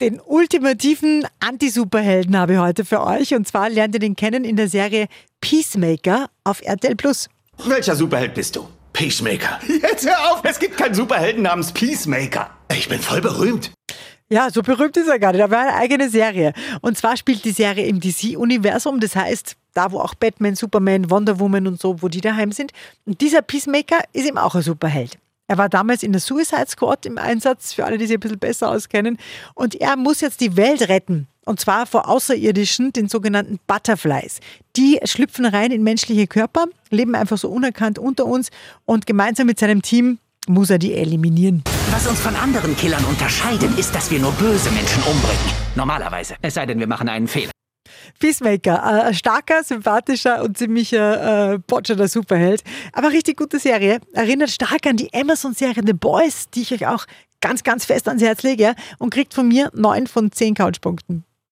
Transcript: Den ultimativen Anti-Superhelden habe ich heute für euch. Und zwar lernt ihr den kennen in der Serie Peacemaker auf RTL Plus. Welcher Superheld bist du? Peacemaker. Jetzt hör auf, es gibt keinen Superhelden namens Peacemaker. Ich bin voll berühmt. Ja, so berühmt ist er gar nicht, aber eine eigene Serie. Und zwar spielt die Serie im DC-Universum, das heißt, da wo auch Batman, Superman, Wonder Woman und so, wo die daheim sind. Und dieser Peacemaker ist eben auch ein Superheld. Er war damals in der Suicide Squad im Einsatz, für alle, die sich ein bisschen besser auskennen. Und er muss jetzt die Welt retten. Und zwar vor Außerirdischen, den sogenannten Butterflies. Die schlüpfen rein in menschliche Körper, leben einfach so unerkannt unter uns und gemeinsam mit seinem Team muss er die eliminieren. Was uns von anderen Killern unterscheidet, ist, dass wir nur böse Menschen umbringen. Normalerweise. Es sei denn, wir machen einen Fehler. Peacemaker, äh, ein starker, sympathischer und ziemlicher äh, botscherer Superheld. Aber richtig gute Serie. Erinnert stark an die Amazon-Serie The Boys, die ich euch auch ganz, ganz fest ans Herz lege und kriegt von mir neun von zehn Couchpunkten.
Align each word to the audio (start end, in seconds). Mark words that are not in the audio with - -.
Den 0.00 0.20
ultimativen 0.24 1.26
Anti-Superhelden 1.40 2.36
habe 2.36 2.52
ich 2.52 2.58
heute 2.60 2.84
für 2.84 3.04
euch. 3.04 3.34
Und 3.34 3.48
zwar 3.48 3.68
lernt 3.68 3.96
ihr 3.96 3.98
den 3.98 4.14
kennen 4.14 4.44
in 4.44 4.54
der 4.54 4.68
Serie 4.68 5.08
Peacemaker 5.40 6.30
auf 6.44 6.62
RTL 6.62 6.94
Plus. 6.94 7.28
Welcher 7.64 7.96
Superheld 7.96 8.32
bist 8.32 8.54
du? 8.54 8.68
Peacemaker. 8.92 9.58
Jetzt 9.82 10.06
hör 10.06 10.32
auf, 10.32 10.40
es 10.44 10.60
gibt 10.60 10.76
keinen 10.76 10.94
Superhelden 10.94 11.42
namens 11.42 11.72
Peacemaker. 11.72 12.48
Ich 12.72 12.88
bin 12.88 13.00
voll 13.00 13.20
berühmt. 13.20 13.72
Ja, 14.28 14.50
so 14.50 14.62
berühmt 14.62 14.96
ist 14.96 15.08
er 15.08 15.18
gar 15.18 15.32
nicht, 15.32 15.42
aber 15.42 15.58
eine 15.58 15.74
eigene 15.74 16.08
Serie. 16.08 16.52
Und 16.80 16.96
zwar 16.96 17.16
spielt 17.16 17.44
die 17.44 17.50
Serie 17.50 17.86
im 17.86 17.98
DC-Universum, 17.98 19.00
das 19.00 19.16
heißt, 19.16 19.56
da 19.74 19.90
wo 19.90 19.98
auch 19.98 20.14
Batman, 20.14 20.54
Superman, 20.54 21.10
Wonder 21.10 21.40
Woman 21.40 21.66
und 21.66 21.80
so, 21.80 22.00
wo 22.02 22.08
die 22.08 22.20
daheim 22.20 22.52
sind. 22.52 22.70
Und 23.04 23.20
dieser 23.20 23.42
Peacemaker 23.42 23.98
ist 24.12 24.28
eben 24.28 24.38
auch 24.38 24.54
ein 24.54 24.62
Superheld. 24.62 25.18
Er 25.50 25.56
war 25.56 25.70
damals 25.70 26.02
in 26.02 26.12
der 26.12 26.20
Suicide 26.20 26.66
Squad 26.68 27.06
im 27.06 27.16
Einsatz, 27.16 27.72
für 27.72 27.86
alle, 27.86 27.96
die 27.96 28.06
sich 28.06 28.16
ein 28.16 28.20
bisschen 28.20 28.38
besser 28.38 28.70
auskennen. 28.70 29.16
Und 29.54 29.74
er 29.74 29.96
muss 29.96 30.20
jetzt 30.20 30.42
die 30.42 30.56
Welt 30.56 30.88
retten. 30.90 31.26
Und 31.46 31.58
zwar 31.58 31.86
vor 31.86 32.06
Außerirdischen, 32.06 32.92
den 32.92 33.08
sogenannten 33.08 33.58
Butterflies. 33.66 34.40
Die 34.76 35.00
schlüpfen 35.04 35.46
rein 35.46 35.72
in 35.72 35.82
menschliche 35.82 36.26
Körper, 36.26 36.66
leben 36.90 37.14
einfach 37.14 37.38
so 37.38 37.48
unerkannt 37.48 37.98
unter 37.98 38.26
uns 38.26 38.50
und 38.84 39.06
gemeinsam 39.06 39.46
mit 39.46 39.58
seinem 39.58 39.80
Team 39.80 40.18
muss 40.46 40.68
er 40.68 40.78
die 40.78 40.92
eliminieren. 40.92 41.64
Was 41.90 42.06
uns 42.06 42.20
von 42.20 42.36
anderen 42.36 42.76
Killern 42.76 43.04
unterscheidet, 43.06 43.78
ist, 43.78 43.94
dass 43.94 44.10
wir 44.10 44.18
nur 44.18 44.32
böse 44.32 44.70
Menschen 44.70 45.02
umbringen. 45.04 45.52
Normalerweise. 45.74 46.36
Es 46.42 46.54
sei 46.54 46.66
denn, 46.66 46.78
wir 46.78 46.86
machen 46.86 47.08
einen 47.08 47.28
Fehler. 47.28 47.50
Peacemaker, 48.18 48.74
äh, 48.74 49.06
ein 49.08 49.14
starker, 49.14 49.62
sympathischer 49.62 50.42
und 50.42 50.56
ziemlicher 50.58 51.54
äh, 51.54 51.58
botscherer 51.58 52.08
Superheld. 52.08 52.62
Aber 52.92 53.10
richtig 53.10 53.36
gute 53.36 53.58
Serie. 53.58 54.00
Erinnert 54.12 54.50
stark 54.50 54.86
an 54.86 54.96
die 54.96 55.12
Amazon-Serie 55.12 55.82
The 55.86 55.92
Boys, 55.92 56.50
die 56.50 56.62
ich 56.62 56.72
euch 56.72 56.86
auch 56.86 57.06
ganz, 57.40 57.62
ganz 57.62 57.84
fest 57.84 58.08
ans 58.08 58.22
Herz 58.22 58.42
lege 58.42 58.74
und 58.98 59.10
kriegt 59.10 59.34
von 59.34 59.48
mir 59.48 59.70
neun 59.74 60.06
von 60.06 60.32
zehn 60.32 60.54
Couchpunkten. 60.54 61.27